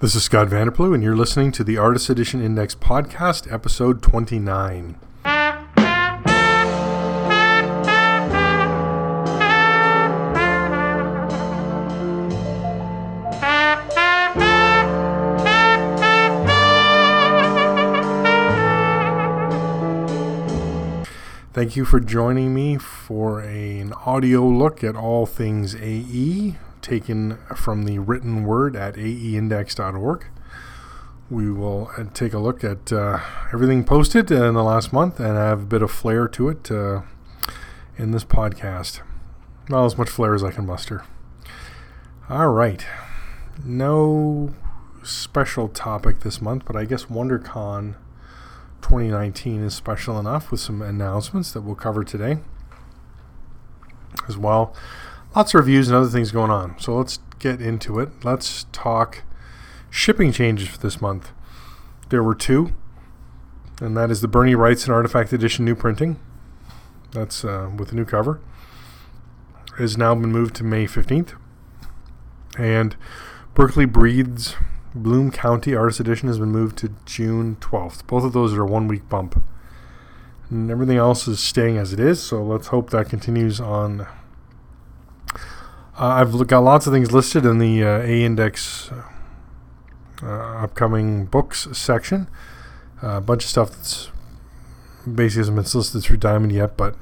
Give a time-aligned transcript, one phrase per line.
[0.00, 4.96] This is Scott VanderPloeg, and you're listening to the Artist Edition Index Podcast, episode 29.
[21.52, 26.56] Thank you for joining me for a, an audio look at all things AE
[26.90, 30.26] taken from the written word at aeindex.org.
[31.30, 33.20] We will uh, take a look at uh,
[33.52, 37.02] everything posted in the last month and have a bit of flair to it uh,
[37.96, 39.02] in this podcast.
[39.68, 41.04] Not as much flair as I can muster.
[42.28, 42.84] All right.
[43.64, 44.52] No
[45.04, 47.94] special topic this month, but I guess WonderCon
[48.82, 52.38] 2019 is special enough with some announcements that we'll cover today
[54.26, 54.74] as well
[55.34, 56.78] lots of reviews and other things going on.
[56.78, 58.24] So let's get into it.
[58.24, 59.22] Let's talk
[59.90, 61.32] shipping changes for this month.
[62.08, 62.72] There were two,
[63.80, 66.18] and that is the Bernie Wrightson Artifact Edition new printing.
[67.12, 68.40] That's uh, with a new cover.
[69.74, 71.36] It has now been moved to May 15th.
[72.58, 72.96] And
[73.54, 74.56] Berkeley Breathed's
[74.94, 78.06] Bloom County Artist Edition has been moved to June 12th.
[78.06, 79.42] Both of those are a one week bump.
[80.50, 84.06] And everything else is staying as it is, so let's hope that continues on
[86.02, 88.90] I've got lots of things listed in the uh, A Index
[90.22, 92.26] uh, upcoming books section.
[93.02, 94.08] Uh, a bunch of stuff that's
[95.04, 96.96] basically hasn't been solicited through Diamond yet, but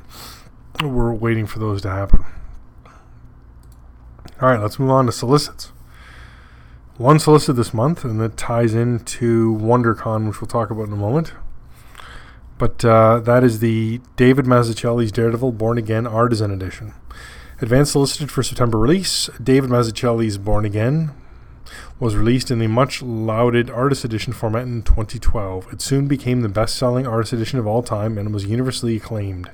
[0.83, 2.25] we're waiting for those to happen.
[4.41, 5.71] All right, let's move on to solicits.
[6.97, 10.97] One solicit this month, and that ties into WonderCon, which we'll talk about in a
[10.97, 11.35] moment.
[12.59, 16.95] But uh, that is the David Mazzucchelli's Daredevil Born Again Artisan Edition.
[17.61, 21.11] Advance solicited for September release, David Mazzucchelli's Born Again
[21.99, 25.73] was released in the much lauded Artist Edition format in 2012.
[25.73, 29.51] It soon became the best selling Artist Edition of all time and was universally acclaimed.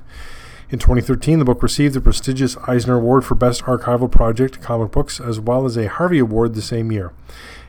[0.69, 5.19] In 2013, the book received the prestigious Eisner Award for Best Archival Project Comic Books,
[5.19, 7.11] as well as a Harvey Award the same year.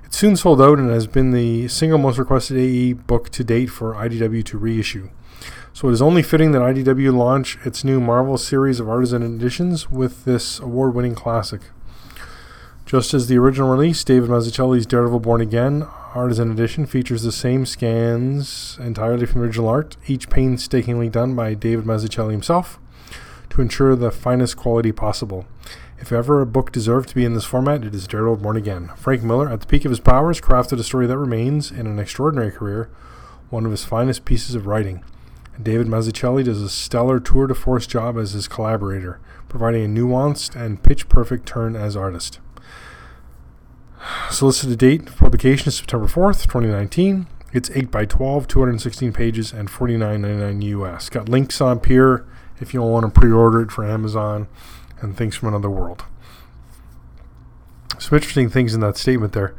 [0.04, 3.70] It soon sold out and has been the single most requested AE book to date
[3.70, 5.08] for IDW to reissue.
[5.76, 9.90] So it is only fitting that IDW launch its new Marvel series of artisan editions
[9.90, 11.60] with this award winning classic.
[12.86, 17.66] Just as the original release, David Mazzucchelli's Daredevil Born Again Artisan Edition features the same
[17.66, 22.78] scans entirely from original art, each painstakingly done by David Mazzucchelli himself
[23.50, 25.44] to ensure the finest quality possible.
[26.00, 28.92] If ever a book deserved to be in this format, it is Daredevil Born Again.
[28.96, 31.98] Frank Miller, at the peak of his powers, crafted a story that remains, in an
[31.98, 32.88] extraordinary career,
[33.50, 35.04] one of his finest pieces of writing.
[35.62, 40.54] David Mazzucchelli does a stellar tour de force job as his collaborator, providing a nuanced
[40.54, 42.40] and pitch perfect turn as artist.
[44.30, 47.26] Solicited date for publication is September 4th, 2019.
[47.52, 51.08] It's 8 by 12, 216 pages, and 49.99 US.
[51.08, 52.26] Got links on here
[52.60, 54.46] if you want to pre order it for Amazon
[55.00, 56.04] and things from another world.
[57.98, 59.54] Some interesting things in that statement there.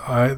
[0.00, 0.36] I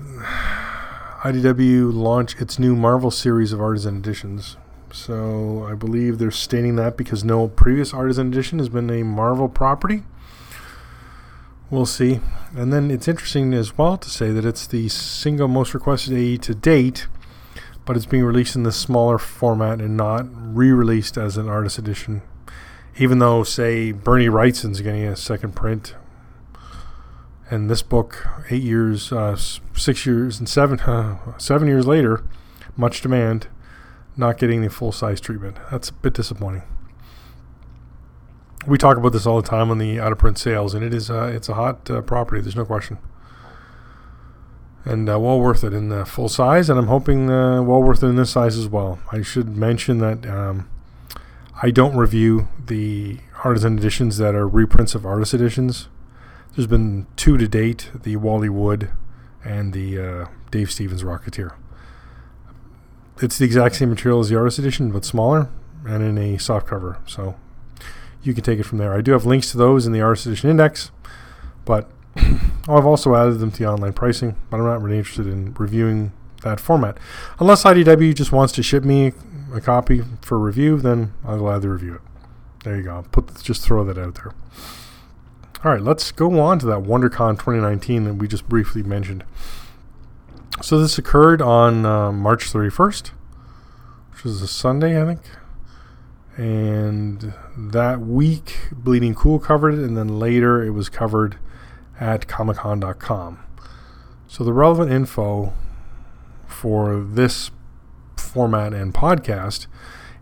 [1.23, 4.57] IDW launch its new Marvel series of Artisan editions.
[4.91, 9.47] So I believe they're stating that because no previous Artisan edition has been a Marvel
[9.47, 10.05] property.
[11.69, 12.21] We'll see.
[12.57, 16.39] And then it's interesting as well to say that it's the single most requested AE
[16.39, 17.07] to date,
[17.85, 21.77] but it's being released in the smaller format and not re released as an artist
[21.77, 22.23] edition.
[22.97, 25.95] Even though, say, Bernie Wrightson's getting a second print,
[27.51, 32.25] and this book, eight years, uh, six years, and seven uh, seven years later,
[32.77, 33.49] much demand,
[34.17, 35.57] not getting the full size treatment.
[35.71, 36.63] That's a bit disappointing.
[38.67, 40.95] We talk about this all the time on the out of print sales, and it
[40.95, 42.41] is uh, it's a hot uh, property.
[42.41, 42.99] There's no question,
[44.85, 46.71] and uh, well worth it in the full size.
[46.71, 49.01] And I'm hoping uh, well worth it in this size as well.
[49.11, 50.71] I should mention that um,
[51.63, 55.89] I don't review the artisan editions that are reprints of artist editions
[56.55, 58.91] there's been two to date the Wally Wood
[59.45, 61.55] and the uh, Dave Stevens Rocketeer.
[63.23, 65.49] It's the exact same material as the artist edition, but smaller
[65.87, 66.99] and in a soft cover.
[67.07, 67.37] So
[68.23, 68.95] you can take it from there.
[68.95, 70.91] I do have links to those in the artist edition index,
[71.65, 75.55] but I've also added them to the online pricing, but I'm not really interested in
[75.55, 76.13] reviewing
[76.43, 76.99] that format.
[77.39, 79.13] Unless IDW just wants to ship me
[79.53, 82.01] a copy for review, then I'll gladly review it.
[82.65, 83.05] There you go.
[83.13, 84.35] Put just throw that out there.
[85.63, 89.25] All right, let's go on to that WonderCon 2019 that we just briefly mentioned.
[90.63, 93.09] So this occurred on uh, March 31st,
[94.11, 95.21] which was a Sunday, I think.
[96.39, 101.37] And that week, Bleeding Cool covered it, and then later it was covered
[102.01, 103.41] at ComicCon.com.
[104.29, 105.53] So the relevant info
[106.47, 107.51] for this
[108.17, 109.67] format and podcast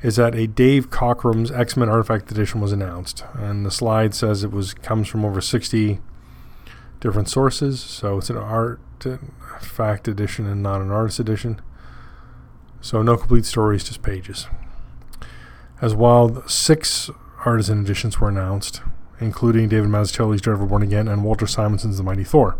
[0.02, 4.44] is that a Dave Cockrum's X Men Artifact Edition was announced, and the slide says
[4.44, 6.00] it was comes from over 60
[7.00, 7.80] different sources.
[7.80, 11.60] So it's an art artifact edition and not an artist edition.
[12.80, 14.46] So no complete stories, just pages.
[15.80, 17.10] As well, six
[17.44, 18.82] artisan editions were announced,
[19.20, 22.56] including David Mazzucchelli's Daredevil Born Again and Walter Simonson's The Mighty Thor.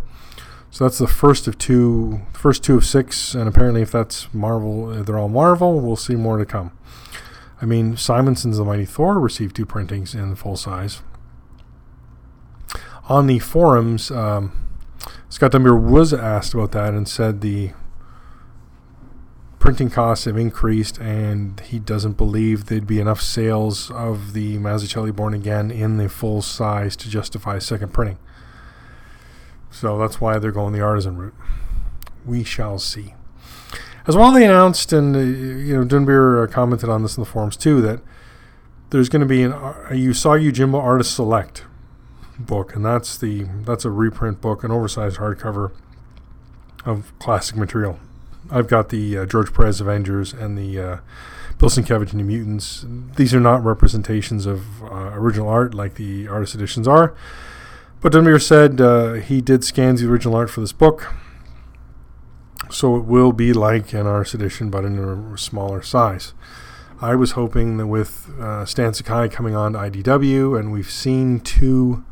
[0.71, 5.03] So that's the first of two, first two of six, and apparently, if that's Marvel,
[5.03, 5.79] they're all Marvel.
[5.79, 6.71] We'll see more to come.
[7.61, 11.01] I mean, Simonson's The Mighty Thor received two printings in full size.
[13.09, 14.51] On the forums, um,
[15.29, 17.71] Scott Dunbier was asked about that and said the
[19.59, 25.13] printing costs have increased, and he doesn't believe there'd be enough sales of the Mazzucchelli
[25.13, 28.19] Born Again in the full size to justify a second printing.
[29.69, 31.35] So that's why they're going the artisan route.
[32.25, 33.15] We shall see.
[34.09, 37.29] As well, they announced, and uh, you know, Dunbier uh, commented on this in the
[37.29, 38.01] forums too, that
[38.89, 41.65] there's going to be an uh, Usagi Yojimbo Artist Select
[42.39, 45.73] book, and that's the that's a reprint book, an oversized hardcover
[46.85, 47.99] of classic material.
[48.49, 50.97] I've got the uh, George Perez Avengers and the uh,
[51.59, 52.87] Bill Sienkiewicz Mutants.
[53.15, 57.13] These are not representations of uh, original art like the artist editions are.
[58.01, 61.13] But Dunbier said uh, he did scan the original art for this book.
[62.71, 66.33] So it will be like an artist edition, but in a smaller size.
[67.01, 71.39] I was hoping that with uh, Stan Sakai coming on to IDW, and we've seen
[71.39, 72.03] two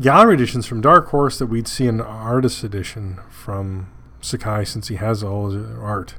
[0.00, 3.90] gallery editions from Dark Horse, that we'd see an artist edition from
[4.22, 6.14] Sakai since he has all his art.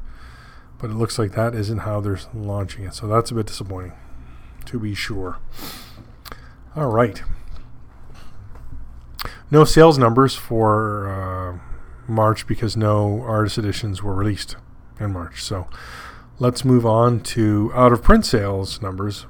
[0.77, 2.93] But it looks like that isn't how they're launching it.
[2.93, 3.93] So that's a bit disappointing,
[4.65, 5.37] to be sure.
[6.75, 7.21] All right.
[9.49, 11.70] No sales numbers for uh,
[12.07, 14.55] March because no artist editions were released
[14.99, 15.43] in March.
[15.43, 15.67] So
[16.39, 19.25] let's move on to out of print sales numbers,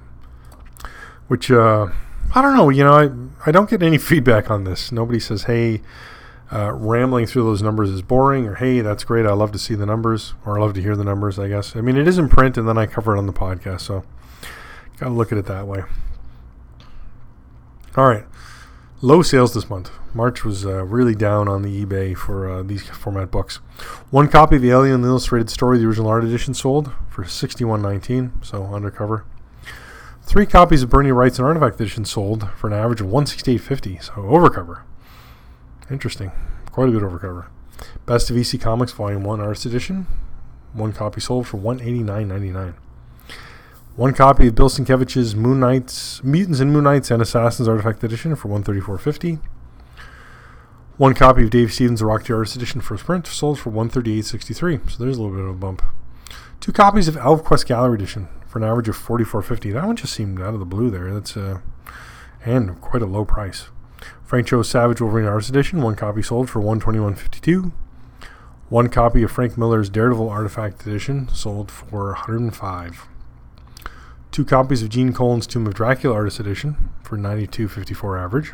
[1.27, 1.87] which uh,
[2.33, 2.69] I don't know.
[2.69, 4.91] You know, I, I don't get any feedback on this.
[4.91, 5.81] Nobody says, hey,
[6.51, 9.25] uh, rambling through those numbers is boring, or hey, that's great.
[9.25, 11.75] I love to see the numbers, or I love to hear the numbers, I guess.
[11.75, 14.03] I mean, it is in print, and then I cover it on the podcast, so
[14.97, 15.83] got to look at it that way.
[17.95, 18.25] All right.
[19.03, 19.89] Low sales this month.
[20.13, 23.55] March was uh, really down on the eBay for uh, these format books.
[24.11, 28.31] One copy of the Alien Illustrated Story, the original art edition, sold for sixty-one nineteen,
[28.43, 29.25] so undercover.
[30.21, 33.97] Three copies of Bernie Wrightson Artifact edition sold for an average of one sixty-eight fifty,
[33.97, 34.83] so overcover.
[35.89, 36.31] Interesting.
[36.71, 37.47] Quite a bit overcover.
[38.05, 40.05] Best of EC Comics Volume 1 Artist Edition.
[40.73, 42.75] One copy sold for one eighty nine ninety nine.
[43.97, 48.35] One copy of Bill Sienkiewicz's Moon Knights, Mutants and Moon Knights and Assassins Artifact Edition
[48.37, 49.39] for one thirty four fifty.
[50.95, 54.17] One copy of Dave Stevens' The Rock Artist Edition first print sold for one thirty
[54.17, 54.79] eight sixty three.
[54.87, 55.81] So there's a little bit of a bump.
[56.61, 59.71] Two copies of ElfQuest Gallery Edition for an average of forty four fifty.
[59.71, 61.13] That one just seemed out of the blue there.
[61.13, 61.59] That's uh,
[62.45, 63.65] and quite a low price.
[64.23, 67.73] Frank Cho's Savage Wolverine Artist Edition, one copy sold for one twenty one fifty two.
[68.69, 73.07] One copy of Frank Miller's Daredevil Artifact Edition sold for 105.
[74.31, 78.53] Two copies of Gene Colan's Tomb of Dracula Artist Edition for 92.54 average.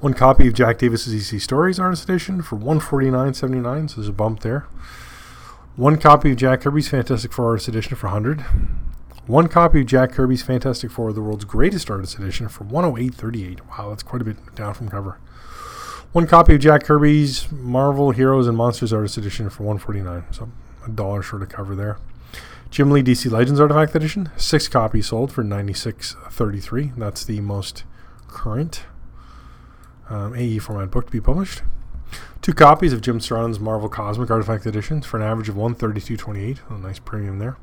[0.00, 4.40] One copy of Jack Davis's EC Stories Artist Edition for 149.79, so there's a bump
[4.40, 4.66] there.
[5.76, 8.40] One copy of Jack Kirby's Fantastic Four Artist Edition for 100.
[9.26, 13.60] One copy of Jack Kirby's Fantastic Four, the world's greatest artist edition, for 108.38.
[13.70, 15.18] Wow, that's quite a bit down from cover.
[16.12, 20.24] One copy of Jack Kirby's Marvel Heroes and Monsters Artist Edition for 149.
[20.32, 20.50] So
[20.84, 21.98] a dollar short of cover there.
[22.74, 26.96] Jim Lee DC Legends Artifact Edition, six copies sold for 96.33.
[26.96, 27.84] That's the most
[28.26, 28.82] current
[30.10, 31.62] um, AE format book to be published.
[32.42, 36.68] Two copies of Jim Starlin's Marvel Cosmic Artifact Editions for an average of 132.28.
[36.68, 37.56] A nice premium there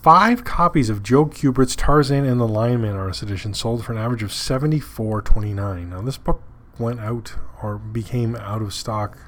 [0.00, 3.98] five copies of Joe Kubert's Tarzan and the Lion Man Artist Edition sold for an
[3.98, 5.90] average of seventy four twenty nine.
[5.90, 6.40] Now this book
[6.78, 9.18] went out or became out of stock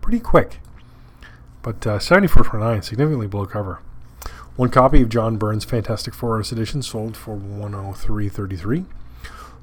[0.00, 0.60] pretty quick,
[1.64, 3.80] but uh, seventy four twenty nine significantly below cover.
[4.54, 8.56] One copy of John Byrne's Fantastic Four Artist Edition sold for one hundred three thirty
[8.56, 8.84] three.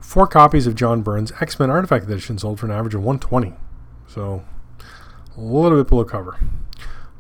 [0.01, 3.19] Four copies of John Byrne's X Men Artifact Edition sold for an average of one
[3.19, 3.53] twenty.
[4.07, 4.43] So
[5.37, 6.37] a little bit below cover.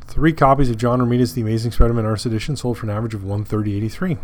[0.07, 3.21] Three copies of John Romita's The Amazing Spider-Man Artist Edition sold for an average of
[3.21, 4.19] 130.83.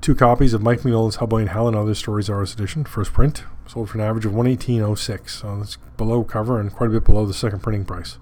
[0.00, 3.42] Two copies of Mike Mignola's Hellboy and Hell and Other Stories Artist Edition, first print,
[3.72, 5.30] sold for an average of 118.06.
[5.30, 8.18] So that's below cover and quite a bit below the second printing price.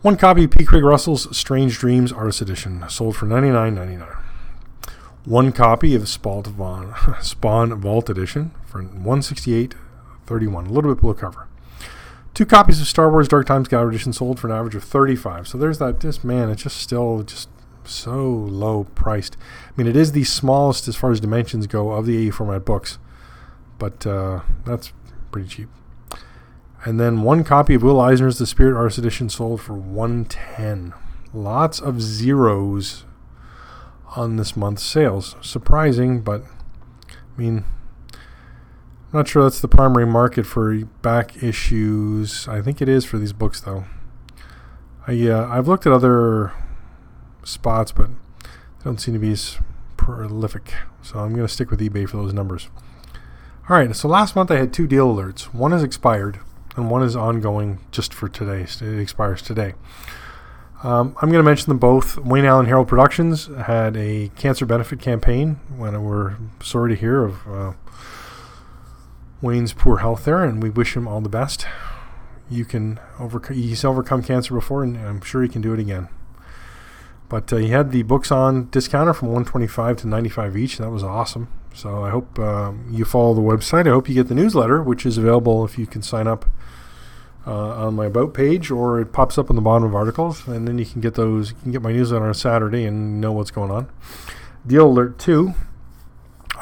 [0.00, 0.64] One copy of P.
[0.64, 4.16] Craig Russell's Strange Dreams Artist Edition, sold for 99.99.
[5.24, 11.46] One copy of Spawn Vault Edition for 168.31, a little bit below cover.
[12.34, 15.46] Two copies of Star Wars Dark Times Gallery Edition sold for an average of 35
[15.46, 16.00] So there's that.
[16.00, 17.48] Just man, it's just still just
[17.84, 19.36] so low priced.
[19.68, 22.64] I mean, it is the smallest as far as dimensions go of the AE format
[22.64, 22.98] books,
[23.82, 24.92] but uh, that's
[25.32, 25.68] pretty cheap.
[26.84, 30.94] And then one copy of Will Eisner's The Spirit Artist Edition sold for 110
[31.34, 33.04] Lots of zeros
[34.14, 35.34] on this month's sales.
[35.40, 36.44] Surprising, but
[37.10, 37.64] I mean,
[38.12, 42.46] I'm not sure that's the primary market for back issues.
[42.46, 43.86] I think it is for these books, though.
[45.08, 46.52] I uh, I've looked at other
[47.42, 48.10] spots, but
[48.44, 49.58] they don't seem to be as
[49.96, 50.72] prolific.
[51.02, 52.68] So I'm going to stick with eBay for those numbers.
[53.68, 55.42] All right, so last month I had two deal alerts.
[55.54, 56.40] One is expired,
[56.74, 58.62] and one is ongoing just for today.
[58.62, 59.74] It expires today.
[60.82, 62.18] Um, I'm going to mention them both.
[62.18, 67.46] Wayne Alan Harold Productions had a cancer benefit campaign when we're sorry to hear of
[67.46, 67.72] uh,
[69.40, 71.64] Wayne's poor health there, and we wish him all the best.
[72.50, 73.54] You can overcome.
[73.54, 76.08] He's overcome cancer before, and I'm sure he can do it again.
[77.28, 80.78] But uh, he had the books on discounter from 125 to 95 each.
[80.78, 81.46] That was awesome.
[81.74, 83.86] So I hope uh, you follow the website.
[83.86, 86.44] I hope you get the newsletter, which is available if you can sign up
[87.46, 90.68] uh, on my about page, or it pops up on the bottom of articles, and
[90.68, 91.50] then you can get those.
[91.50, 93.88] You can get my newsletter on Saturday and know what's going on.
[94.66, 95.54] Deal alert two.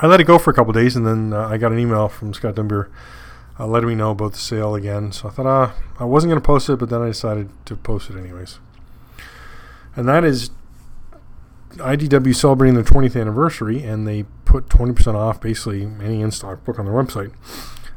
[0.00, 2.09] I let it go for a couple days, and then uh, I got an email
[2.09, 2.88] from Scott Dunbier
[3.59, 5.12] uh, letting me know about the sale again.
[5.12, 7.76] So I thought uh, I wasn't going to post it, but then I decided to
[7.76, 8.59] post it anyways.
[9.95, 10.50] And that is
[11.73, 16.78] IDW celebrating their 20th anniversary, and they put 20% off basically any in stock book
[16.78, 17.33] on their website.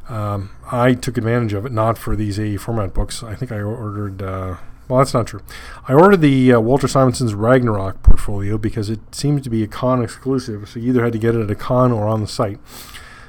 [0.08, 3.22] Um, I took advantage of it, not for these AE format books.
[3.22, 4.22] I think I ordered.
[4.22, 4.56] Uh,
[4.86, 5.40] well, that's not true.
[5.88, 10.02] I ordered the uh, Walter Simonson's Ragnarok portfolio because it seems to be a con
[10.02, 12.60] exclusive, so you either had to get it at a con or on the site.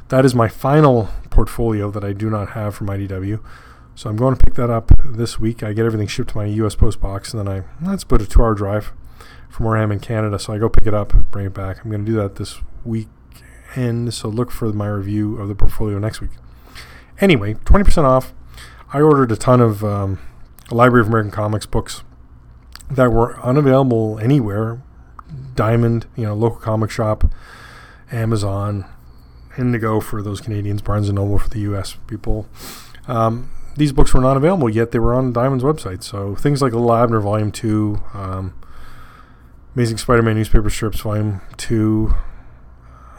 [0.10, 3.44] That is my final portfolio that I do not have from IDW.
[3.96, 5.63] So I'm going to pick that up this week.
[5.63, 6.75] I get everything shipped to my U.S.
[6.75, 8.91] Post box, and then I that's about a two-hour drive
[9.50, 10.38] from where I am in Canada.
[10.38, 11.84] So I go pick it up, bring it back.
[11.84, 12.60] I'm going to do that this
[13.69, 14.13] weekend.
[14.13, 16.31] So look for my review of the portfolio next week.
[17.19, 18.34] Anyway, 20% off.
[18.93, 20.19] I ordered a ton of um,
[20.72, 22.03] Library of American Comics books
[22.89, 24.81] that were unavailable anywhere.
[25.55, 27.25] Diamond, you know, local comic shop,
[28.12, 28.86] Amazon,
[29.57, 31.98] Indigo for those Canadians, Barnes and Noble for the U.S.
[32.07, 32.45] people.
[33.07, 36.03] Um, these books were not available yet; they were on Diamond's website.
[36.03, 38.53] So things like Little Abner Volume Two, um,
[39.75, 42.13] Amazing Spider-Man newspaper strips Volume Two,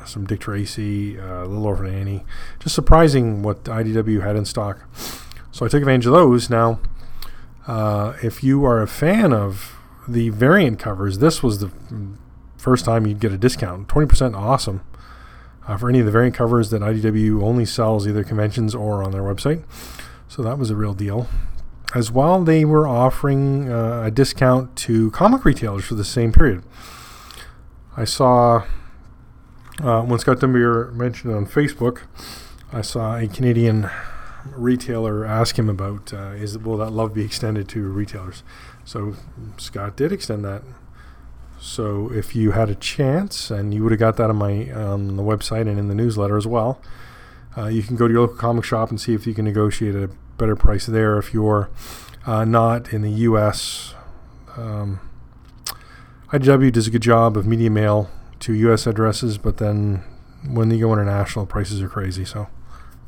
[0.07, 2.25] some Dick Tracy, uh, Little Orphan Annie.
[2.61, 4.79] Just surprising what IDW had in stock.
[5.53, 6.51] So I took advantage of those.
[6.51, 6.81] Now,
[7.67, 11.71] uh, if you are a fan of the variant covers, this was the
[12.57, 13.89] first time you'd get a discount.
[13.89, 14.83] 20% awesome
[15.67, 19.13] uh, for any of the variant covers that IDW only sells either conventions or on
[19.13, 19.65] their website.
[20.29, 21.29] So that was a real deal.
[21.95, 26.63] As well, they were offering uh, a discount to comic retailers for the same period.
[27.97, 28.65] I saw
[29.83, 32.03] uh, when Scott Dunbier mentioned on Facebook,
[32.73, 33.91] I saw a Canadian
[34.55, 38.43] retailer ask him about uh, is will that love be extended to retailers.
[38.85, 39.17] So
[39.57, 40.63] Scott did extend that.
[41.59, 45.17] So if you had a chance, and you would have got that on my on
[45.17, 46.81] the website and in the newsletter as well,
[47.57, 49.95] uh, you can go to your local comic shop and see if you can negotiate
[49.95, 51.19] a better price there.
[51.19, 51.71] If you're
[52.27, 53.95] uh, not in the U.S.,
[54.57, 55.01] um,
[56.29, 58.87] IDW does a good job of media mail to U.S.
[58.87, 60.05] addresses, but then
[60.49, 62.25] when you go international, prices are crazy.
[62.25, 62.49] So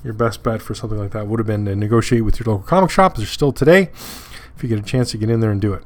[0.04, 2.66] your best bet for something like that would have been to negotiate with your local
[2.66, 3.16] comic shop.
[3.16, 3.90] They're still today.
[4.56, 5.84] If you get a chance to get in there and do it.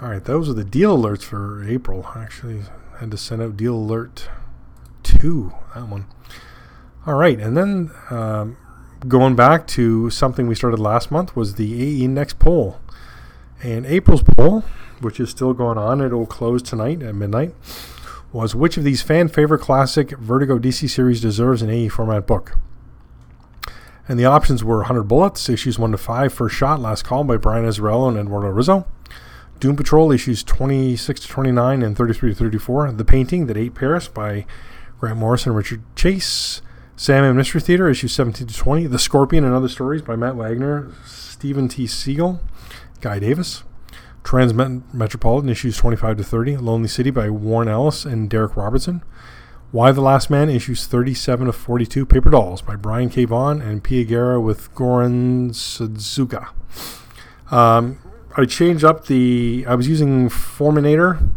[0.00, 2.06] All right, those are the deal alerts for April.
[2.14, 2.62] I actually,
[2.98, 4.28] had to send out deal alert
[5.02, 5.52] two.
[5.74, 6.06] That one.
[7.06, 8.56] All right, and then um,
[9.06, 12.80] going back to something we started last month was the AE Index poll,
[13.62, 14.64] and April's poll,
[15.00, 17.54] which is still going on, it'll close tonight at midnight
[18.34, 22.58] was which of these fan favorite classic Vertigo DC series deserves an AE format book?
[24.08, 27.36] And the options were 100 Bullets, issues 1 to 5, First Shot, Last Call by
[27.36, 28.86] Brian Azzarello and Eduardo Risso.
[29.60, 32.92] Doom Patrol, issues 26 to 29 and 33 to 34.
[32.92, 34.46] The Painting, That Ate Paris by
[34.98, 36.60] Grant Morrison and Richard Case.
[36.96, 38.88] Sam and Mystery Theater, issues 17 to 20.
[38.88, 41.84] The Scorpion and Other Stories by Matt Wagner, Stephen T.
[41.84, 42.40] Seagle,
[43.00, 43.62] Guy Davis.
[44.24, 46.56] Transmetropolitan issues 25 to 30.
[46.56, 49.02] Lonely City by Warren Ellis and Darick Robertson.
[49.70, 52.06] Y the Last Man issues 37 of 42.
[52.06, 53.24] Paper Dolls by Brian K.
[53.24, 56.48] Vaughan and Pia Guerra with Goran Sudzuka.
[57.52, 57.98] Um,
[58.36, 59.64] I changed up the.
[59.68, 61.30] I was using Forminator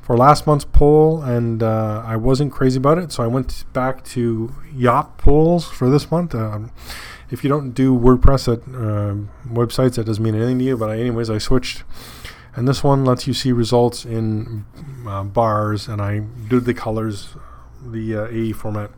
[0.00, 4.04] for last month's poll, and uh, I wasn't crazy about it, so I went back
[4.06, 6.34] to Yacht polls for this month.
[6.34, 6.72] Um,
[7.30, 9.14] If you don't do WordPress at uh,
[9.50, 10.76] websites, that doesn't mean anything to you.
[10.76, 11.82] But I, anyways, I switched,
[12.54, 14.64] and this one lets you see results in
[15.06, 17.34] uh, bars, and I did the colors,
[17.84, 18.90] the uh, AE format,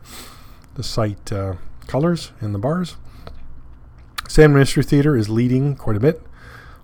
[0.75, 1.55] the site uh,
[1.87, 2.97] colors in the bars.
[4.27, 6.21] Sandman Mystery Theater is leading quite a bit,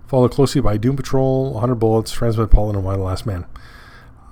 [0.06, 3.44] followed closely by Doom Patrol, 100 Bullets, Transmetropolitan, and Y the Last Man.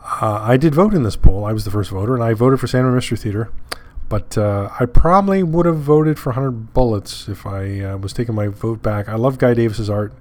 [0.02, 1.44] Uh, I did vote in this poll.
[1.44, 3.50] I was the first voter, and I voted for Sandman Mystery Theater.
[4.08, 8.34] But uh, I probably would have voted for 100 Bullets if I uh, was taking
[8.34, 9.08] my vote back.
[9.08, 10.12] I love Guy Davis's art.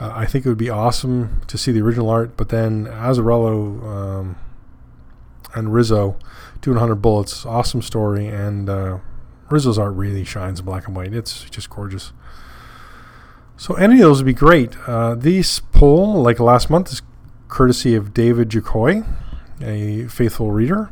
[0.00, 3.82] Uh, I think it would be awesome to see the original art, but then Azzarello
[3.84, 4.36] um,
[5.54, 6.16] and Risso
[6.60, 8.98] doing 100 Bullets, awesome story, and uh,
[9.48, 11.14] Risso's art really shines in black and white.
[11.14, 12.12] It's just gorgeous.
[13.56, 14.76] So any of those would be great.
[14.86, 17.02] Uh, this poll, like last month, is
[17.46, 19.04] courtesy of David Jacoy,
[19.60, 20.90] a faithful reader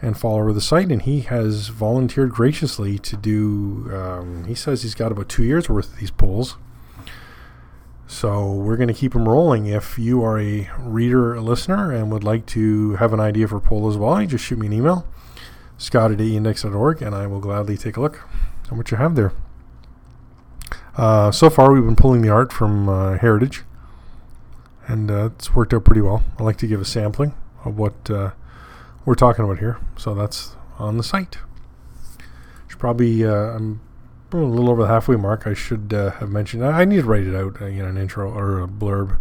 [0.00, 3.90] and follower of the site, and he has volunteered graciously to do.
[3.94, 6.56] Um, he says he's got about two years worth of these polls.
[8.06, 9.66] So we're going to keep them rolling.
[9.66, 13.56] If you are a reader, a listener, and would like to have an idea for
[13.56, 15.06] a poll as well, you just shoot me an email,
[15.78, 18.20] scott at aeindex.org, and I will gladly take a look
[18.64, 19.32] at what you have there.
[20.96, 23.62] Uh, so far, we've been pulling the art from uh, Heritage,
[24.86, 26.22] and uh, it's worked out pretty well.
[26.38, 28.32] I like to give a sampling of what uh,
[29.04, 29.78] we're talking about here.
[29.96, 31.38] So that's on the site.
[32.68, 33.56] Should probably uh,
[34.32, 35.46] A little over the halfway mark.
[35.46, 36.64] I should uh, have mentioned.
[36.64, 39.18] I, need to write it out, uh, you an intro or a blurb.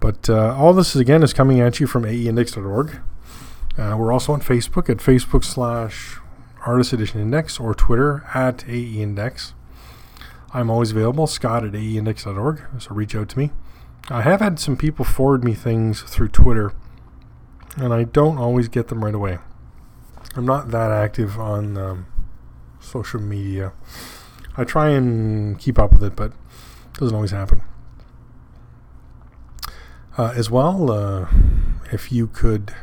[0.00, 3.00] But uh, all this is, again is coming at you from aeindex.org.
[3.76, 6.18] Uh, we're also on Facebook at Facebook slash
[6.64, 9.52] Artist Edition Index or Twitter at aeindex.
[10.54, 12.62] I'm always available, Scott at aeindex.org.
[12.78, 13.50] So reach out to me.
[14.08, 16.72] I have had some people forward me things through Twitter
[17.76, 19.38] and I don't always get them right away.
[20.34, 22.06] I'm not that active on um,
[22.88, 23.72] social media.
[24.56, 27.62] I try and keep up with it, but it doesn't always happen.
[30.16, 31.28] Uh, as well, uh,
[31.92, 32.74] if you could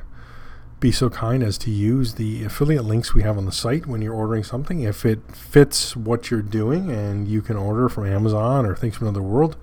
[0.80, 4.02] be so kind as to use the affiliate links we have on the site when
[4.02, 8.66] you're ordering something, if it fits what you're doing and you can order from Amazon
[8.66, 9.58] or things from another world,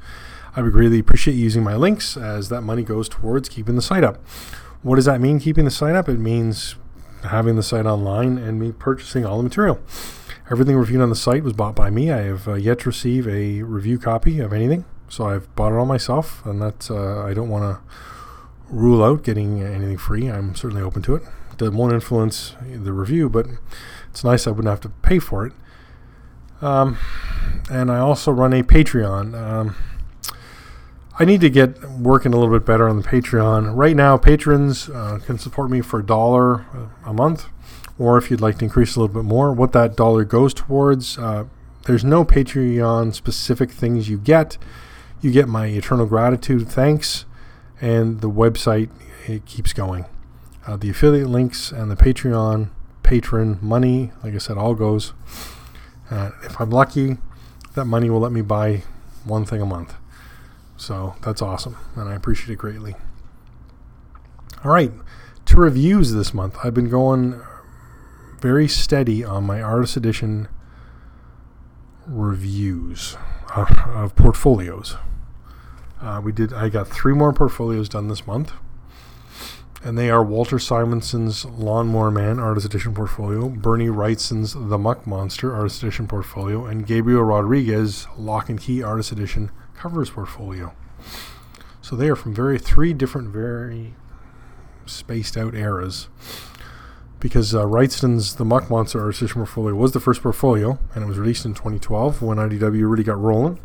[0.55, 4.05] I would greatly appreciate using my links as that money goes towards keeping the site
[4.05, 4.16] up.
[4.83, 6.09] What does that mean, keeping the site up?
[6.09, 6.74] It means
[7.24, 9.81] having the site online and me purchasing all the material.
[10.52, 12.12] Everything reviewed on the site was bought by me.
[12.12, 15.76] I have uh, yet to receive a review copy of anything, so I've bought it
[15.76, 17.80] all myself, and that's uh, I don't want to
[18.68, 20.26] rule out getting anything free.
[20.26, 21.22] I'm certainly open to it.
[21.58, 23.46] It won't influence the review, but
[24.10, 25.54] it's nice I wouldn't have to pay for it.
[26.60, 26.98] Um,
[27.70, 29.34] and I also run a Patreon.
[29.34, 29.76] Um,
[31.18, 33.74] I need to get working a little bit better on the Patreon.
[33.74, 36.66] Right now, patrons uh, can support me for a dollar
[37.06, 37.46] a month,
[38.02, 41.16] or if you'd like to increase a little bit more, what that dollar goes towards.
[41.16, 41.44] Uh,
[41.84, 44.58] there's no Patreon specific things you get.
[45.20, 47.24] You get my eternal gratitude, thanks,
[47.80, 48.90] and the website
[49.28, 50.06] it keeps going.
[50.66, 52.70] Uh, the affiliate links and the Patreon
[53.04, 55.12] patron money, like I said, all goes.
[56.10, 57.18] Uh, if I'm lucky,
[57.74, 58.82] that money will let me buy
[59.24, 59.94] one thing a month.
[60.76, 62.96] So that's awesome, and I appreciate it greatly.
[64.64, 64.92] All right,
[65.46, 67.40] to reviews this month, I've been going
[68.42, 70.48] very steady on my Artist Edition
[72.09, 73.16] reviews
[73.55, 74.96] uh, of portfolios.
[76.00, 76.52] Uh, we did.
[76.52, 78.52] I got three more portfolios done this month,
[79.85, 85.55] and they are Walter Simonson's Lawnmower Man Artist Edition portfolio, Bernie Wrightson's The Muck Monster
[85.55, 90.74] Artist Edition portfolio, and Gabriel Rodriguez Locke and Key Artist Edition covers portfolio.
[91.81, 93.94] So they are from very three different, very
[94.85, 96.09] spaced out eras.
[97.22, 101.18] Because uh, Wrightson's The Muck Monster Artificial Portfolio was the first portfolio, and it was
[101.20, 103.61] released in 2012 when IDW really got rolling.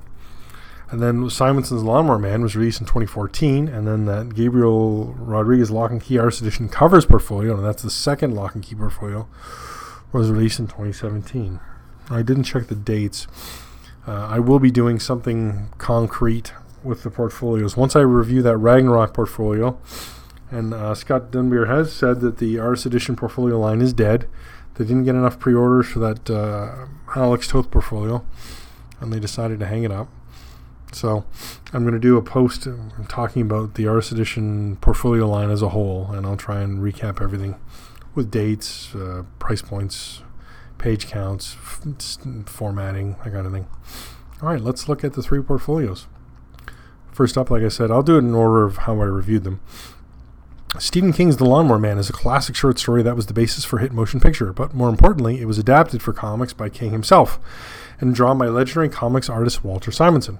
[0.91, 5.89] And then Simonson's Lawnmower Man was released in 2014, and then that Gabriel Rodriguez Locke
[5.89, 9.27] and Key Artist Edition covers portfolio, and that's the second Locke and Key portfolio,
[10.11, 11.59] was released in 2017.
[12.11, 13.25] I didn't check the dates.
[14.07, 17.75] Uh, I will be doing something concrete with the portfolios.
[17.75, 19.79] Once I review that Ragnarok portfolio,
[20.51, 24.27] and uh, Scott Dunbier has said that the Artist Edition portfolio line is dead.
[24.75, 28.23] They didn't get enough pre-orders for that uh, Alex Toth portfolio,
[28.99, 30.07] and they decided to hang it up.
[30.91, 31.25] So
[31.73, 32.67] I'm going to do a post
[33.09, 37.21] talking about the Artist Edition portfolio line as a whole, and I'll try and recap
[37.21, 37.55] everything
[38.15, 40.21] with dates, uh, price points,
[40.77, 43.67] page counts, f- formatting, that kind of thing.
[44.41, 46.07] All right, let's look at the three portfolios.
[47.11, 49.59] First up, like I said, I'll do it in order of how I reviewed them.
[50.79, 53.79] Stephen King's The Lawnmower Man is a classic short story that was the basis for
[53.79, 57.39] hit motion picture, but more importantly, it was adapted for comics by King himself.
[57.99, 60.37] and drawn by legendary comics artist Walter Simonson.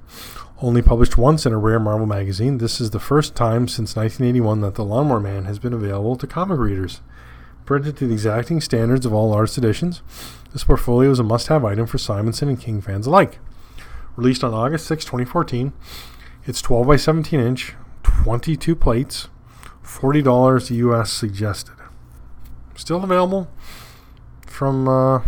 [0.61, 4.61] Only published once in a rare Marvel magazine, this is the first time since 1981
[4.61, 7.01] that The Lawnmower Man has been available to comic readers.
[7.65, 10.03] Printed to the exacting standards of all artist editions,
[10.53, 13.39] this portfolio is a must have item for Simonson and King fans alike.
[14.15, 15.73] Released on August 6, 2014,
[16.45, 19.29] it's 12 by 17 inch, 22 plates,
[19.88, 21.73] $40 US suggested.
[22.76, 23.47] Still available
[24.45, 25.21] from uh,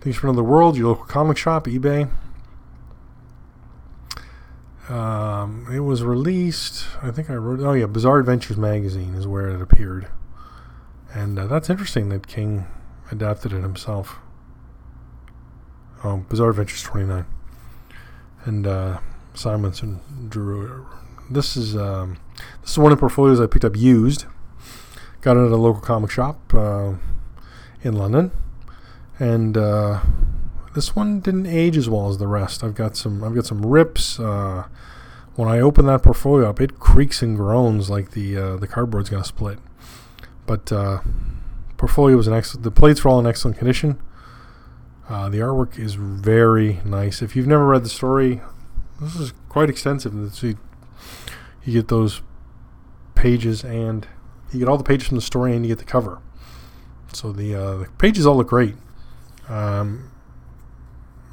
[0.00, 2.10] Things from Another World, your local comic shop, eBay.
[4.88, 9.48] Um, it was released, I think I wrote, oh yeah, Bizarre Adventures magazine is where
[9.48, 10.08] it appeared.
[11.12, 12.66] And uh, that's interesting that King
[13.10, 14.18] adapted it himself.
[16.02, 17.26] Oh, Bizarre Adventures 29.
[18.44, 19.00] And uh,
[19.34, 20.86] Simonson drew.
[21.30, 22.16] This is um,
[22.62, 24.26] this is one of the portfolios I picked up used.
[25.20, 26.94] Got it at a local comic shop uh,
[27.82, 28.30] in London,
[29.18, 30.00] and uh,
[30.74, 32.64] this one didn't age as well as the rest.
[32.64, 34.18] I've got some I've got some rips.
[34.18, 34.64] Uh,
[35.36, 39.10] when I open that portfolio up, it creaks and groans like the uh, the cardboard's
[39.10, 39.58] gonna split.
[40.46, 41.00] But uh,
[41.76, 42.64] portfolio was an excellent.
[42.64, 44.00] The plates were all in excellent condition.
[45.08, 47.20] Uh, the artwork is very nice.
[47.20, 48.40] If you've never read the story,
[49.00, 50.14] this is quite extensive.
[50.42, 50.56] You,
[51.64, 52.22] you get those
[53.20, 54.06] pages, and
[54.52, 56.20] you get all the pages from the story, and you get the cover.
[57.12, 58.74] So the, uh, the pages all look great.
[59.48, 60.10] Um,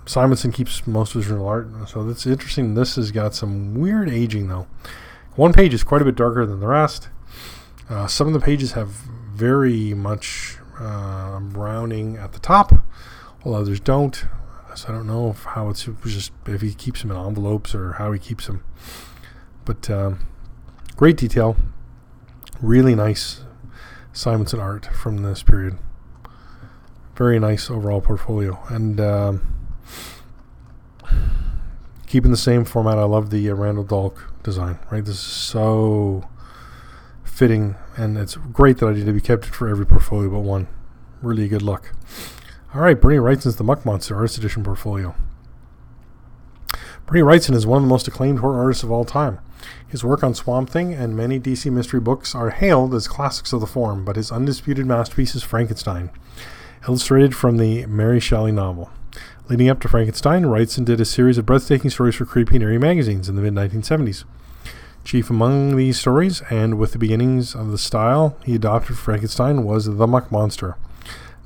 [0.06, 2.74] Simonson keeps most of his original art, so that's interesting.
[2.74, 4.68] This has got some weird aging, though.
[5.36, 7.10] One page is quite a bit darker than the rest.
[7.90, 12.74] Uh, some of the pages have very much uh, browning at the top,
[13.44, 14.26] while others don't.
[14.76, 17.94] So I don't know if how it's just if he keeps them in envelopes or
[17.94, 18.64] how he keeps them.
[19.66, 20.28] But um,
[20.96, 21.56] great detail,
[22.62, 23.42] really nice
[24.14, 25.78] Simonson art from this period.
[27.16, 29.56] Very nice overall portfolio, and um,
[32.06, 32.98] keeping the same format.
[32.98, 34.80] I love the uh, Randall Dahlk design.
[34.92, 36.28] Right, this is so
[37.24, 40.68] fitting, and it's great that IDW kept it for every portfolio but one.
[41.22, 41.94] Really good luck.
[42.74, 45.16] All right, Bernie Wrightson's The Muck Monster Artist Edition portfolio.
[47.08, 49.40] Bernie Wrightson is one of the most acclaimed horror artists of all time.
[49.88, 53.62] His work on Swamp Thing and many DC mystery books are hailed as classics of
[53.62, 56.10] the form, but his undisputed masterpiece is Frankenstein,
[56.86, 58.90] illustrated from the Mary Shelley novel.
[59.48, 62.78] Leading up to Frankenstein, Wrightson did a series of breathtaking stories for creepy and eerie
[62.78, 64.26] magazines in the mid 1970s.
[65.06, 69.64] Chief among these stories, and with the beginnings of the style he adopted for Frankenstein,
[69.64, 70.76] was The Muck Monster.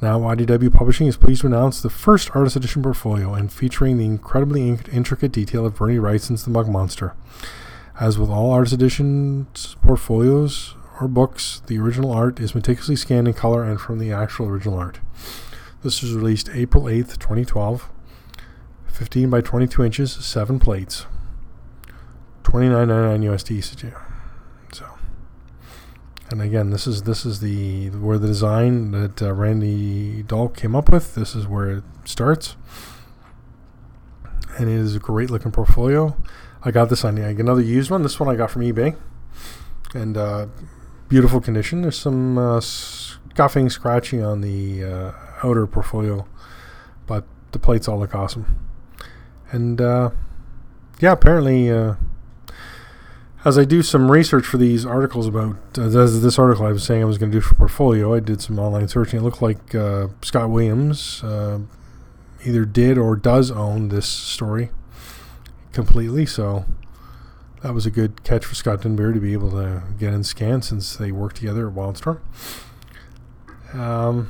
[0.01, 4.05] Now, IDW Publishing is pleased to announce the first Artist Edition portfolio and featuring the
[4.05, 7.13] incredibly in- intricate detail of Bernie Wrightson's The Muck Monster.
[7.99, 13.35] As with all Artist Editions portfolios or books, the original art is meticulously scanned in
[13.35, 14.99] color and from the actual original art.
[15.83, 17.87] This was released April 8th, 2012.
[18.87, 21.05] 15 by 22 inches, 7 plates.
[22.43, 23.63] 29.99 USD
[26.31, 30.75] and again, this is this is the where the design that uh, Randy Dahlk came
[30.75, 31.15] up with.
[31.15, 32.55] This is where it starts,
[34.57, 36.15] and it is a great looking portfolio.
[36.63, 38.03] I got this on another used one.
[38.03, 38.95] This one I got from eBay,
[39.93, 40.47] and uh,
[41.09, 41.81] beautiful condition.
[41.81, 45.11] There's some uh, scuffing, scratching on the uh,
[45.43, 46.27] outer portfolio,
[47.07, 48.69] but the plates all look awesome.
[49.51, 50.11] And uh,
[50.99, 51.95] yeah, apparently uh,
[53.43, 57.01] as I do some research for these articles about, uh, this article I was saying
[57.01, 59.19] I was going to do for portfolio, I did some online searching.
[59.19, 61.59] It looked like uh, Scott Williams uh,
[62.45, 64.69] either did or does own this story
[65.73, 66.25] completely.
[66.25, 66.65] So
[67.63, 70.61] that was a good catch for Scott Dunbier to be able to get in scan
[70.61, 72.19] since they work together at Wildstorm.
[73.73, 74.29] Um,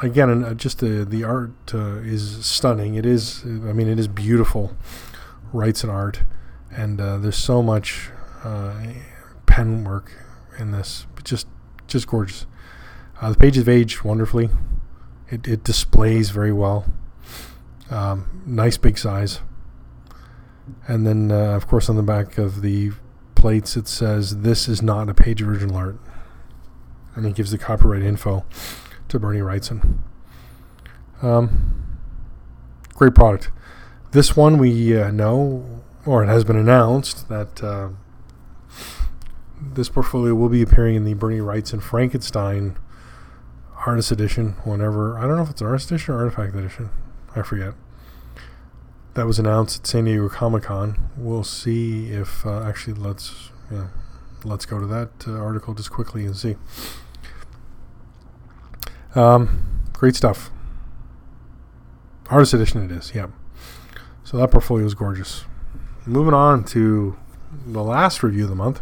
[0.00, 2.94] again, and uh, just the the art uh, is stunning.
[2.94, 4.76] It is, I mean, it is beautiful.
[5.52, 6.22] Wrightson art
[6.76, 8.10] and uh, there's so much
[8.44, 8.74] uh,
[9.46, 10.12] pen work
[10.58, 11.06] in this.
[11.24, 11.48] Just
[11.86, 12.46] just gorgeous.
[13.20, 14.50] Uh, the pages have aged wonderfully.
[15.30, 16.84] It, it displays very well.
[17.90, 19.40] Um, nice big size.
[20.86, 22.92] And then, uh, of course, on the back of the
[23.34, 25.98] plates, it says, This is not a page original art.
[27.14, 28.44] And it gives the copyright info
[29.08, 29.98] to Bernie Wrightson.
[31.22, 31.98] Um,
[32.94, 33.50] great product.
[34.10, 35.75] This one we uh, know
[36.06, 37.88] or it has been announced that uh,
[39.60, 42.78] this portfolio will be appearing in the Bernie Wrightson Frankenstein
[43.84, 46.90] Artist Edition whenever I don't know if it's an Artist Edition or Artifact Edition.
[47.34, 47.74] I forget.
[49.14, 51.10] That was announced at San Diego Comic Con.
[51.16, 53.88] We'll see if uh, actually let's yeah,
[54.44, 56.56] let's go to that uh, article just quickly and see.
[59.14, 60.50] Um, great stuff.
[62.28, 63.28] Artist edition it is, yeah.
[64.24, 65.44] So that portfolio is gorgeous.
[66.08, 67.16] Moving on to
[67.66, 68.80] the last review of the month.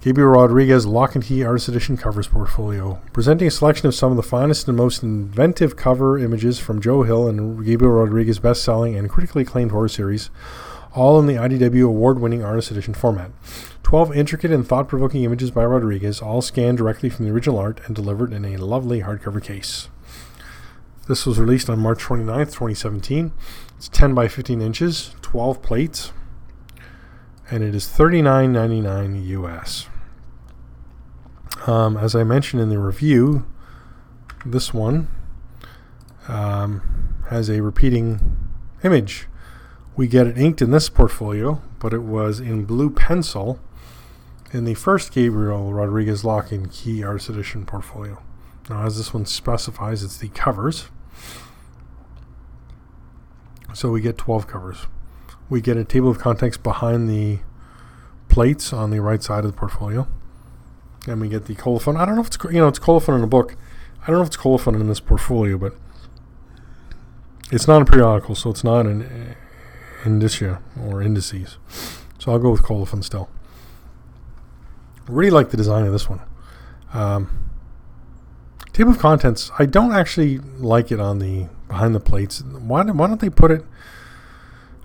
[0.00, 4.16] Gabriel Rodriguez Locke and Key Artist Edition Covers Portfolio, presenting a selection of some of
[4.16, 9.08] the finest and most inventive cover images from Joe Hill and Gabriel Rodriguez best-selling and
[9.08, 10.30] critically acclaimed horror series,
[10.96, 13.30] all in the IDW award-winning Artist Edition format.
[13.84, 17.94] 12 intricate and thought-provoking images by Rodriguez, all scanned directly from the original art and
[17.94, 19.88] delivered in a lovely hardcover case.
[21.06, 23.30] This was released on March 29th, 2017.
[23.76, 26.12] It's 10 by 15 inches, 12 plates,
[27.50, 29.86] and it is $39.99 US.
[31.66, 33.46] Um, as I mentioned in the review,
[34.44, 35.08] this one
[36.28, 38.36] um, has a repeating
[38.82, 39.26] image.
[39.96, 43.60] We get it inked in this portfolio, but it was in blue pencil
[44.52, 48.22] in the first Gabriel Rodriguez Locke and Key Artist Edition portfolio.
[48.68, 50.88] Now, as this one specifies, it's the covers.
[53.74, 54.86] So we get 12 covers.
[55.48, 57.38] We get a table of contents behind the
[58.28, 60.08] plates on the right side of the portfolio
[61.06, 61.96] and we get the colophon.
[61.96, 63.56] I don't know if it's you know it's colophon in a book.
[64.02, 65.74] I don't know if it's colophon in this portfolio, but
[67.50, 69.34] it's not a periodical, so it's not an uh,
[70.04, 71.58] indicia or indices.
[72.18, 73.28] So I'll go with colophon still.
[75.08, 76.20] Really like the design of this one.
[76.92, 77.50] Um,
[78.72, 79.50] table of contents.
[79.58, 82.42] I don't actually like it on the behind the plates.
[82.42, 83.64] Why, why don't they put it?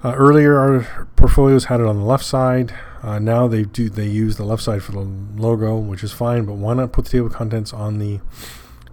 [0.04, 2.74] Uh, earlier, our portfolios had it on the left side.
[3.04, 6.46] Uh, now they do they use the left side for the logo, which is fine.
[6.46, 8.20] But why not put the table of contents on the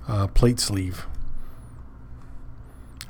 [0.07, 1.07] uh, plate sleeve?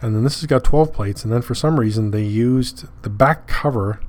[0.00, 1.24] And then this has got 12 plates.
[1.24, 4.00] And then for some reason they used the back cover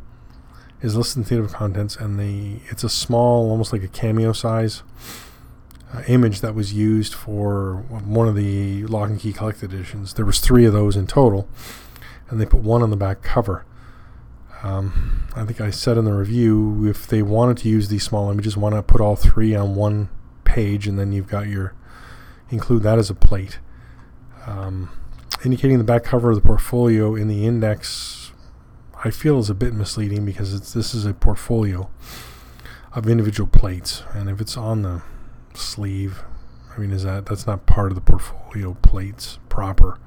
[0.82, 3.88] is listed in the table of contents, and the it's a small, almost like a
[3.88, 4.84] cameo size
[5.94, 10.14] uh, image that was used for one of the Locke and Key collected editions.
[10.14, 11.50] There was three of those in total,
[12.30, 13.66] and they put one on the back cover.
[14.62, 18.30] Um, I think I said in the review if they wanted to use these small
[18.32, 20.10] images, why not put all three on one
[20.44, 21.74] page and then you've got your
[22.50, 23.60] include that as a plate.
[24.46, 24.90] Um,
[25.46, 28.32] indicating the back cover of the portfolio in the index,
[29.04, 31.90] I feel is a bit misleading because this is a portfolio
[32.94, 35.02] of individual plates, and if it's on the
[35.54, 36.24] sleeve,
[36.76, 40.00] I mean, is that that's not part of the portfolio plates proper?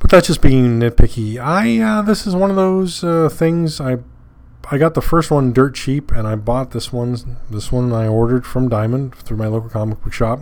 [0.00, 1.38] But that's just being nitpicky.
[1.38, 3.80] I uh, this is one of those uh, things.
[3.80, 3.98] I
[4.70, 7.36] I got the first one dirt cheap, and I bought this one.
[7.48, 10.40] This one I ordered from Diamond through my local comic book shop,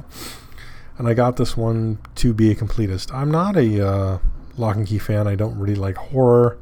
[0.96, 3.12] and I got this one to be a completist.
[3.12, 4.18] I'm not a uh,
[4.56, 5.26] Locke and Key fan.
[5.26, 6.58] I don't really like horror,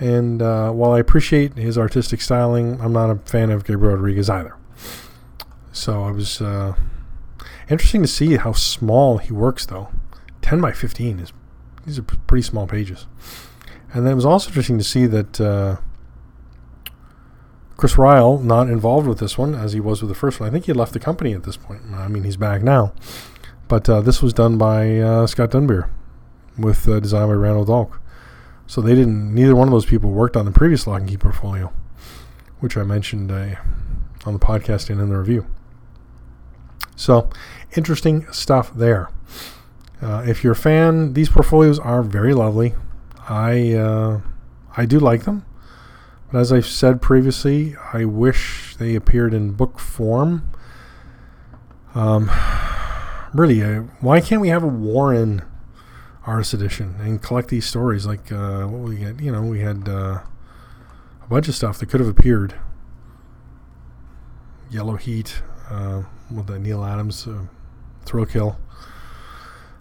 [0.00, 4.30] and uh, while I appreciate his artistic styling, I'm not a fan of Gabriel Rodriguez
[4.30, 4.56] either.
[5.72, 6.74] So I was uh,
[7.68, 9.88] interesting to see how small he works, though.
[10.42, 11.32] 10 by 15 is
[11.84, 13.06] these are pretty small pages.
[13.92, 15.76] And then it was also interesting to see that uh,
[17.76, 20.48] Chris Ryall not involved with this one as he was with the first one.
[20.48, 21.82] I think he left the company at this point.
[21.92, 22.92] I mean, he's back now.
[23.68, 25.88] But uh, this was done by uh, Scott Dunbier
[26.58, 27.98] with uh, design by Randall Dahlk.
[28.66, 29.34] So they didn't.
[29.34, 31.72] Neither one of those people worked on the previous Locke and Key portfolio,
[32.60, 33.56] which I mentioned uh,
[34.24, 35.46] on the podcast and in the review.
[36.96, 37.30] So
[37.76, 39.10] interesting stuff there.
[40.02, 42.74] Uh, if you're a fan, these portfolios are very lovely.
[43.28, 44.20] I uh,
[44.76, 45.46] I do like them,
[46.30, 50.50] but as I've said previously, I wish they appeared in book form.
[51.94, 52.30] Um,
[53.34, 55.42] really, uh, why can't we have a Warren
[56.26, 58.04] artist edition and collect these stories?
[58.04, 60.20] Like uh, what we get, you know, we had uh,
[61.22, 62.54] a bunch of stuff that could have appeared.
[64.70, 66.02] Yellow Heat uh,
[66.34, 67.28] with the Neal Adams
[68.04, 68.58] Thrill Kill.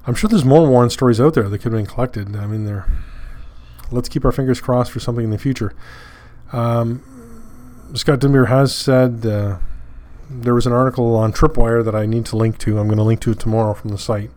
[0.05, 2.35] I'm sure there's more Warren stories out there that could have been collected.
[2.35, 2.87] I mean, there.
[3.91, 5.73] Let's keep our fingers crossed for something in the future.
[6.51, 7.03] Um,
[7.93, 9.59] Scott Dunbier has said uh,
[10.29, 12.79] there was an article on Tripwire that I need to link to.
[12.79, 14.31] I'm going to link to it tomorrow from the site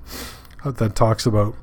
[0.64, 1.55] uh, that talks about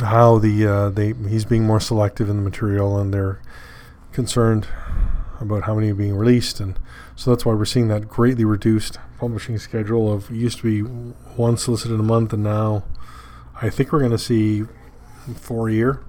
[0.00, 3.40] how the uh, they he's being more selective in the material and they're
[4.12, 4.66] concerned
[5.42, 6.78] about how many are being released and
[7.16, 10.80] so that's why we're seeing that greatly reduced publishing schedule of used to be
[11.36, 12.82] one solicited a month, and now
[13.60, 14.64] I think we're going to see
[15.36, 16.00] four a year.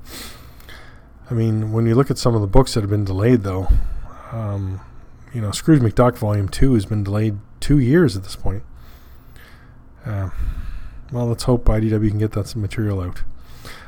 [1.30, 3.67] I mean, when you look at some of the books that have been delayed, though,
[4.32, 4.82] um,
[5.34, 8.63] you know, Scrooge McDuck Volume Two has been delayed two years at this point.
[10.06, 10.32] Uh,
[11.12, 13.22] well, let's hope IDW can get that material out.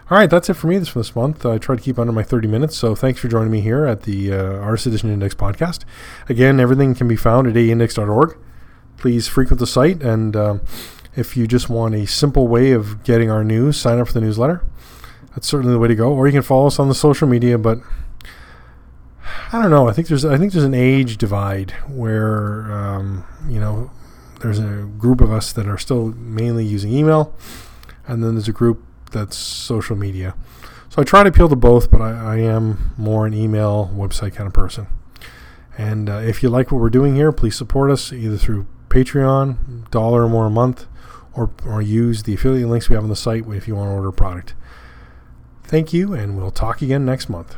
[0.08, 1.48] All right, that's it for me this, for this month.
[1.48, 4.04] I tried to keep under my 30 minutes, so thanks for joining me here at
[4.04, 5.84] the uh, Artist Edition Index podcast.
[6.30, 8.38] Again, everything can be found at aeindex.org.
[8.98, 10.62] Please frequent the site, and um,
[11.16, 14.22] if you just want a simple way of getting our news, sign up for the
[14.22, 14.64] newsletter.
[15.32, 16.14] that's certainly the way to go.
[16.14, 17.80] Or you can follow us on the social media, but
[19.52, 19.90] I don't know.
[19.90, 23.90] I think there's I think there's an age divide where um, you know
[24.42, 27.34] there's a group of us that are still mainly using email,
[28.06, 28.84] and then there's a group
[29.16, 30.36] that's social media.
[30.90, 34.36] So I try to appeal to both, but I, I am more an email website
[34.36, 34.88] kind of person.
[35.78, 39.90] And uh, if you like what we're doing here, please support us either through Patreon,
[39.90, 40.86] dollar or more a month,
[41.34, 43.94] or, or use the affiliate links we have on the site if you want to
[43.94, 44.54] order a product.
[45.64, 47.58] Thank you, and we'll talk again next month.